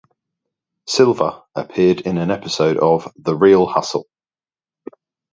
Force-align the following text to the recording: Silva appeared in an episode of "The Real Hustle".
Silva 0.87 1.43
appeared 1.53 2.01
in 2.01 2.17
an 2.17 2.31
episode 2.31 2.75
of 2.77 3.13
"The 3.17 3.35
Real 3.37 3.67
Hustle". 3.67 4.07